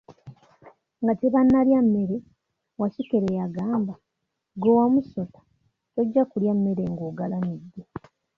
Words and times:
Nga 1.01 1.13
tebannalya 1.19 1.79
mmere, 1.85 2.17
Wakikere 2.79 3.27
yagamba, 3.39 3.93
ggwe 4.55 4.71
Wamusota, 4.77 5.39
tojja 5.93 6.23
kulya 6.31 6.51
mmere 6.57 6.83
ng'ogalamidde. 6.91 7.81